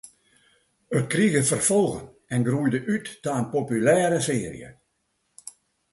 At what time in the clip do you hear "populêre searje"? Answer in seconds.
3.55-4.69